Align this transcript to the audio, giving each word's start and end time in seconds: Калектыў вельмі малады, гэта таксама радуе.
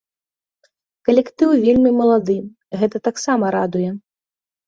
Калектыў 1.09 1.49
вельмі 1.65 1.91
малады, 1.99 2.37
гэта 2.81 2.97
таксама 3.09 3.45
радуе. 3.57 3.89